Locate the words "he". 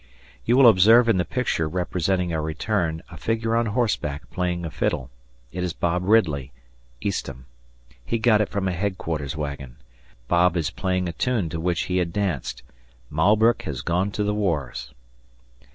8.03-8.17, 11.81-11.97